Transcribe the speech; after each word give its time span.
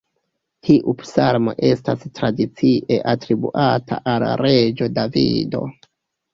Tiu 0.69 0.95
psalmo 1.01 1.53
estas 1.69 2.07
tradicie 2.21 2.99
atribuata 3.13 4.03
al 4.17 4.29
reĝo 4.45 4.93
Davido. 4.99 5.67